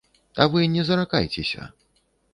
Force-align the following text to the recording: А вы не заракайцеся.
А 0.41 0.47
вы 0.53 0.63
не 0.77 0.85
заракайцеся. 0.89 1.71